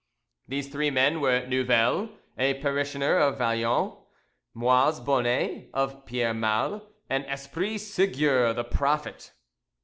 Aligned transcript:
These 0.47 0.69
three 0.69 0.89
men 0.89 1.21
were 1.21 1.45
Nouvel, 1.45 2.09
a 2.35 2.55
parishioner 2.55 3.17
of 3.19 3.37
Vialon, 3.37 3.99
Moise 4.55 4.99
Bonnet 4.99 5.69
of 5.75 6.07
Pierre 6.07 6.33
Male, 6.33 6.81
and 7.07 7.23
Esprit 7.25 7.77
Seguier 7.77 8.51
the 8.51 8.63
prophet. 8.63 9.31